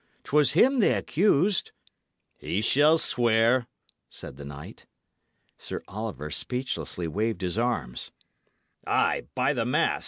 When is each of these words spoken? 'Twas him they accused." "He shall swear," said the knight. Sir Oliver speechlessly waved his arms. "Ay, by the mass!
'Twas 0.23 0.53
him 0.53 0.79
they 0.79 0.93
accused." 0.95 1.73
"He 2.39 2.59
shall 2.61 2.97
swear," 2.97 3.67
said 4.09 4.35
the 4.35 4.45
knight. 4.45 4.87
Sir 5.59 5.83
Oliver 5.87 6.31
speechlessly 6.31 7.07
waved 7.07 7.41
his 7.43 7.59
arms. 7.59 8.11
"Ay, 8.87 9.27
by 9.35 9.53
the 9.53 9.63
mass! 9.63 9.99